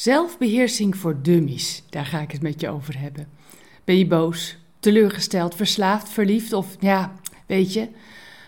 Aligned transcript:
Zelfbeheersing 0.00 0.96
voor 0.96 1.22
dummies, 1.22 1.82
daar 1.90 2.06
ga 2.06 2.20
ik 2.20 2.32
het 2.32 2.42
met 2.42 2.60
je 2.60 2.68
over 2.68 2.98
hebben. 2.98 3.28
Ben 3.84 3.98
je 3.98 4.06
boos, 4.06 4.58
teleurgesteld, 4.78 5.54
verslaafd, 5.54 6.08
verliefd 6.08 6.52
of 6.52 6.76
ja, 6.78 7.12
weet 7.46 7.72
je? 7.72 7.88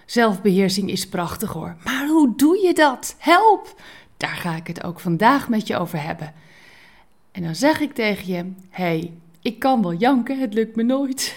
Zelfbeheersing 0.06 0.90
is 0.90 1.08
prachtig 1.08 1.52
hoor. 1.52 1.76
Maar 1.84 2.06
hoe 2.06 2.36
doe 2.36 2.58
je 2.58 2.74
dat? 2.74 3.16
Help! 3.18 3.80
Daar 4.16 4.36
ga 4.36 4.56
ik 4.56 4.66
het 4.66 4.84
ook 4.84 5.00
vandaag 5.00 5.48
met 5.48 5.66
je 5.66 5.76
over 5.76 6.02
hebben. 6.02 6.34
En 7.32 7.42
dan 7.42 7.54
zeg 7.54 7.80
ik 7.80 7.92
tegen 7.92 8.32
je: 8.32 8.52
hey, 8.70 9.12
ik 9.40 9.58
kan 9.58 9.82
wel 9.82 9.94
janken, 9.94 10.40
het 10.40 10.54
lukt 10.54 10.76
me 10.76 10.82
nooit. 10.82 11.36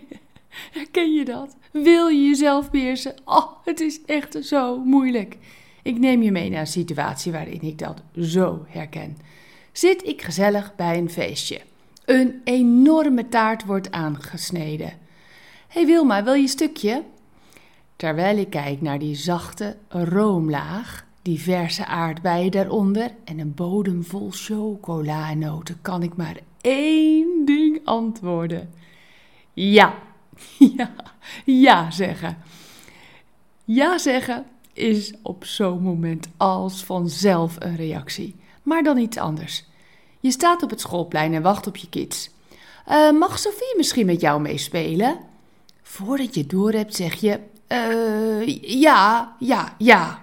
Herken 0.78 1.12
je 1.12 1.24
dat? 1.24 1.56
Wil 1.70 2.08
je 2.08 2.26
jezelf 2.26 2.70
beheersen? 2.70 3.14
Oh, 3.24 3.50
het 3.64 3.80
is 3.80 4.00
echt 4.04 4.44
zo 4.44 4.78
moeilijk. 4.78 5.36
Ik 5.82 5.98
neem 5.98 6.22
je 6.22 6.32
mee 6.32 6.50
naar 6.50 6.60
een 6.60 6.66
situatie 6.66 7.32
waarin 7.32 7.62
ik 7.62 7.78
dat 7.78 8.02
zo 8.18 8.64
herken. 8.68 9.16
Zit 9.76 10.06
ik 10.06 10.22
gezellig 10.22 10.74
bij 10.74 10.98
een 10.98 11.10
feestje. 11.10 11.60
Een 12.04 12.40
enorme 12.44 13.28
taart 13.28 13.64
wordt 13.64 13.90
aangesneden. 13.90 14.92
Hey 15.68 15.86
Wilma, 15.86 16.24
wil 16.24 16.32
je 16.32 16.42
een 16.42 16.48
stukje? 16.48 17.02
Terwijl 17.96 18.38
ik 18.38 18.50
kijk 18.50 18.80
naar 18.80 18.98
die 18.98 19.14
zachte 19.14 19.76
roomlaag, 19.88 21.06
die 21.22 21.40
verse 21.40 21.86
aardbeien 21.86 22.50
daaronder 22.50 23.10
en 23.24 23.38
een 23.38 23.54
bodem 23.54 24.04
vol 24.04 24.30
chocolanoten, 24.30 25.78
kan 25.82 26.02
ik 26.02 26.16
maar 26.16 26.36
één 26.60 27.44
ding 27.44 27.80
antwoorden. 27.84 28.70
Ja, 29.52 29.94
ja, 30.76 30.94
ja 31.44 31.90
zeggen. 31.90 32.38
Ja 33.64 33.98
zeggen 33.98 34.46
is 34.72 35.14
op 35.22 35.44
zo'n 35.44 35.82
moment 35.82 36.28
als 36.36 36.84
vanzelf 36.84 37.56
een 37.58 37.76
reactie, 37.76 38.36
maar 38.66 38.82
dan 38.82 38.98
iets 38.98 39.16
anders. 39.16 39.64
Je 40.20 40.30
staat 40.30 40.62
op 40.62 40.70
het 40.70 40.80
schoolplein 40.80 41.34
en 41.34 41.42
wacht 41.42 41.66
op 41.66 41.76
je 41.76 41.88
kids. 41.88 42.30
Uh, 42.88 43.10
mag 43.10 43.38
Sophie 43.38 43.74
misschien 43.76 44.06
met 44.06 44.20
jou 44.20 44.40
meespelen? 44.40 45.18
Voordat 45.82 46.34
je 46.34 46.46
door 46.46 46.72
hebt, 46.72 46.94
zeg 46.94 47.14
je: 47.14 47.40
uh, 47.68 48.80
Ja, 48.80 49.34
ja, 49.38 49.74
ja. 49.78 50.22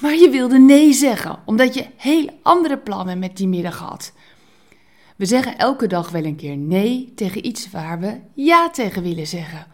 Maar 0.00 0.14
je 0.14 0.30
wilde 0.30 0.58
nee 0.58 0.92
zeggen, 0.92 1.38
omdat 1.44 1.74
je 1.74 1.86
heel 1.96 2.30
andere 2.42 2.78
plannen 2.78 3.18
met 3.18 3.36
die 3.36 3.48
middag 3.48 3.78
had. 3.78 4.12
We 5.16 5.26
zeggen 5.26 5.58
elke 5.58 5.86
dag 5.86 6.10
wel 6.10 6.24
een 6.24 6.36
keer 6.36 6.56
nee 6.56 7.12
tegen 7.14 7.46
iets 7.46 7.70
waar 7.70 8.00
we 8.00 8.20
ja 8.34 8.70
tegen 8.70 9.02
willen 9.02 9.26
zeggen. 9.26 9.66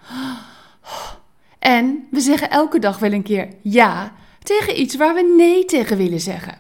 En 1.59 2.07
we 2.11 2.21
zeggen 2.21 2.51
elke 2.51 2.79
dag 2.79 2.99
wel 2.99 3.13
een 3.13 3.23
keer 3.23 3.49
ja 3.63 4.13
tegen 4.43 4.81
iets 4.81 4.97
waar 4.97 5.15
we 5.15 5.35
nee 5.37 5.65
tegen 5.65 5.97
willen 5.97 6.21
zeggen. 6.21 6.59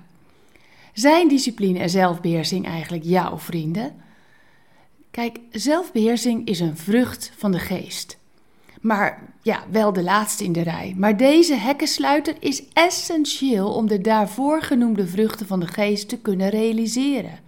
Zijn 0.93 1.29
discipline 1.29 1.79
en 1.79 1.91
zelfbeheersing 1.91 2.67
eigenlijk 2.67 3.05
jouw 3.05 3.39
vrienden? 3.39 3.95
Kijk, 5.11 5.39
zelfbeheersing 5.51 6.47
is 6.47 6.61
een 6.61 6.77
vrucht 6.77 7.33
van 7.37 7.53
de 7.53 7.59
geest. 7.59 8.19
Maar 8.81 9.23
ja, 9.43 9.65
wel 9.71 9.93
de 9.93 10.03
laatste 10.03 10.45
in 10.45 10.53
de 10.53 10.63
rij. 10.63 10.95
Maar 10.97 11.17
deze 11.17 11.55
hekkensluiter 11.55 12.35
is 12.39 12.63
essentieel 12.73 13.75
om 13.75 13.87
de 13.87 14.01
daarvoor 14.01 14.63
genoemde 14.63 15.07
vruchten 15.07 15.47
van 15.47 15.61
de 15.61 15.67
geest 15.67 16.09
te 16.09 16.19
kunnen 16.19 16.49
realiseren. 16.49 17.39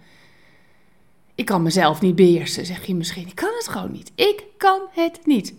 Ik 1.35 1.45
kan 1.45 1.61
mezelf 1.61 2.01
niet 2.01 2.15
beheersen, 2.15 2.65
zeg 2.65 2.85
je 2.85 2.95
misschien. 2.95 3.27
Ik 3.27 3.35
kan 3.35 3.53
het 3.57 3.67
gewoon 3.67 3.91
niet. 3.91 4.11
Ik 4.15 4.43
kan 4.57 4.79
het 4.91 5.25
niet. 5.25 5.53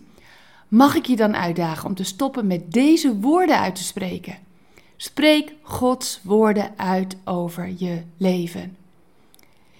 Mag 0.67 0.95
ik 0.95 1.05
je 1.05 1.15
dan 1.15 1.35
uitdagen 1.35 1.89
om 1.89 1.95
te 1.95 2.03
stoppen 2.03 2.47
met 2.47 2.73
deze 2.73 3.15
woorden 3.15 3.59
uit 3.59 3.75
te 3.75 3.83
spreken? 3.83 4.37
Spreek 4.97 5.53
Gods 5.61 6.19
woorden 6.23 6.73
uit 6.77 7.17
over 7.23 7.73
je 7.77 8.03
leven. 8.17 8.77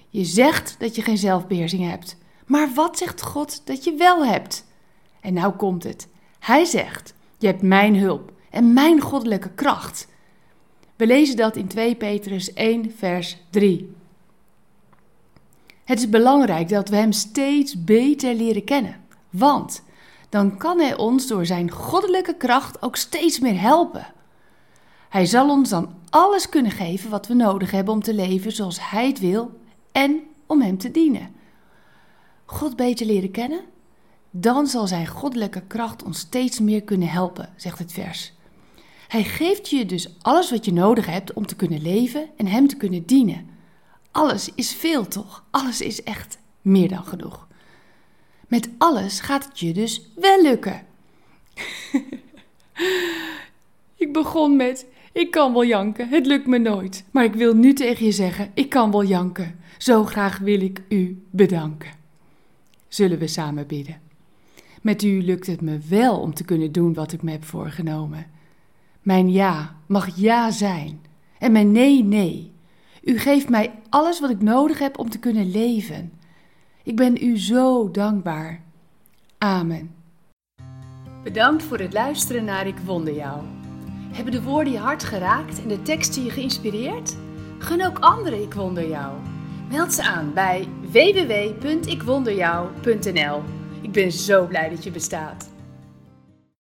Je 0.10 0.26
zegt 0.26 0.76
dat 0.80 0.96
je 0.96 1.02
geen 1.02 1.18
zelfbeheersing 1.18 1.90
hebt, 1.90 2.18
maar 2.46 2.74
wat 2.74 2.98
zegt 2.98 3.22
God 3.22 3.66
dat 3.66 3.84
je 3.84 3.94
wel 3.94 4.26
hebt? 4.26 4.66
En 5.22 5.34
nou 5.34 5.54
komt 5.54 5.84
het. 5.84 6.08
Hij 6.40 6.66
zegt: 6.66 7.14
Je 7.38 7.48
hebt 7.48 7.62
mijn 7.62 7.96
hulp 7.96 8.32
en 8.50 8.74
mijn 8.74 9.02
goddelijke 9.02 9.50
kracht. 9.50 10.08
We 10.96 11.08
lezen 11.08 11.36
dat 11.36 11.56
in 11.56 11.68
2 11.68 11.96
Petrus 11.96 12.54
1, 12.54 12.92
vers 12.98 13.38
3. 13.50 13.96
Het 15.84 16.00
is 16.00 16.10
belangrijk 16.10 16.70
dat 16.70 16.90
we 16.90 16.96
Hem 16.96 17.12
steeds 17.12 17.84
beter 17.84 18.34
leren 18.34 18.64
kennen, 18.64 19.06
want 19.30 19.84
dan 20.30 20.58
kan 20.58 20.80
Hij 20.80 20.98
ons 20.98 21.28
door 21.28 21.46
Zijn 21.46 21.72
goddelijke 21.72 22.36
kracht 22.36 22.82
ook 22.82 22.96
steeds 22.96 23.40
meer 23.40 23.60
helpen. 23.60 24.16
Hij 25.10 25.26
zal 25.26 25.50
ons 25.50 25.70
dan 25.70 25.94
alles 26.10 26.50
kunnen 26.50 26.72
geven 26.72 27.10
wat 27.10 27.28
we 27.28 27.34
nodig 27.34 27.72
hebben 27.72 27.94
om 27.94 28.02
te 28.02 28.14
leven 28.14 28.52
zoals 28.52 28.90
Hij 28.90 29.08
het 29.08 29.20
wil 29.20 29.60
en 29.92 30.22
om 30.46 30.62
Hem 30.62 30.78
te 30.78 30.92
dienen. 30.92 31.36
God 32.46 32.76
beter 32.76 33.06
leren 33.06 33.32
kennen? 33.32 33.62
Dan 34.32 34.68
zal 34.68 34.88
Zijn 34.88 35.08
goddelijke 35.08 35.62
kracht 35.62 36.04
ons 36.04 36.20
steeds 36.20 36.60
meer 36.60 36.84
kunnen 36.84 37.10
helpen, 37.10 37.54
zegt 37.56 37.80
het 37.80 37.92
vers. 37.92 38.34
Hij 39.08 39.24
geeft 39.24 39.70
je 39.70 39.86
dus 39.86 40.10
alles 40.22 40.52
wat 40.52 40.66
je 40.66 40.74
nodig 40.74 41.06
hebt 41.06 41.34
om 41.34 41.46
te 41.46 41.56
kunnen 41.56 41.82
leven 41.82 42.30
en 42.38 42.48
Hem 42.48 42.68
te 42.68 42.78
kunnen 42.78 43.06
dienen. 43.06 43.50
Alles 44.12 44.50
is 44.56 44.74
veel 44.74 45.08
toch? 45.08 45.44
Alles 45.52 45.82
is 45.82 46.04
echt 46.04 46.38
meer 46.62 46.88
dan 46.88 47.06
genoeg. 47.06 47.48
Met 48.48 48.70
alles 48.78 49.20
gaat 49.20 49.46
het 49.46 49.60
je 49.60 49.74
dus 49.74 50.10
wel 50.16 50.42
lukken. 50.42 50.86
ik 53.96 54.14
begon 54.14 54.56
met: 54.56 54.86
Ik 55.18 55.32
kan 55.32 55.54
wel 55.54 55.66
janken, 55.66 56.10
het 56.10 56.26
lukt 56.26 56.48
me 56.48 56.58
nooit. 56.58 57.06
Maar 57.12 57.24
ik 57.24 57.34
wil 57.34 57.56
nu 57.56 57.74
tegen 57.74 58.06
je 58.06 58.12
zeggen: 58.12 58.52
Ik 58.54 58.70
kan 58.70 58.92
wel 58.92 59.04
janken. 59.04 59.56
Zo 59.78 60.04
graag 60.04 60.38
wil 60.38 60.62
ik 60.62 60.82
u 60.90 61.24
bedanken. 61.30 61.92
Zullen 62.88 63.20
we 63.20 63.28
samen 63.28 63.68
bidden? 63.68 64.00
Met 64.82 65.04
u 65.04 65.22
lukt 65.22 65.48
het 65.48 65.62
me 65.62 65.80
wel 65.90 66.20
om 66.20 66.34
te 66.34 66.44
kunnen 66.44 66.72
doen 66.72 66.94
wat 66.94 67.12
ik 67.12 67.22
me 67.22 67.32
heb 67.32 67.44
voorgenomen. 67.44 68.26
Mijn 69.02 69.32
ja 69.32 69.76
mag 69.86 70.16
ja 70.16 70.52
zijn 70.52 71.02
en 71.40 71.52
mijn 71.52 71.72
nee, 71.72 72.04
nee. 72.04 72.52
U 73.04 73.20
geeft 73.20 73.50
mij 73.50 73.72
alles 73.90 74.20
wat 74.20 74.30
ik 74.30 74.42
nodig 74.42 74.80
heb 74.80 74.98
om 74.98 75.10
te 75.10 75.20
kunnen 75.20 75.52
leven. 75.52 76.12
Ik 76.84 76.96
ben 76.96 77.24
u 77.24 77.40
zo 77.40 77.92
dankbaar. 77.92 78.62
Amen. 79.38 79.96
Bedankt 81.24 81.64
voor 81.64 81.80
het 81.80 81.94
luisteren 81.94 82.44
naar 82.44 82.68
Ik 82.68 82.78
Wonder 82.78 83.14
Jou. 83.14 83.42
Hebben 84.12 84.34
de 84.34 84.42
woorden 84.42 84.74
je 84.74 84.80
hart 84.80 85.04
geraakt 85.04 85.62
en 85.62 85.68
de 85.68 85.82
teksten 85.82 86.24
je 86.24 86.30
geïnspireerd? 86.30 87.16
Gun 87.60 87.86
ook 87.86 88.00
anderen 88.00 88.42
Ik 88.42 88.54
Wonder 88.54 88.88
Jou. 88.88 89.14
Meld 89.70 89.94
ze 89.94 90.04
aan 90.04 90.34
bij 90.34 90.68
www.ikwonderjou.nl. 90.82 93.44
Ik 93.82 93.92
ben 93.92 94.12
zo 94.12 94.46
blij 94.46 94.70
dat 94.70 94.84
je 94.84 94.92
bestaat. 94.92 95.50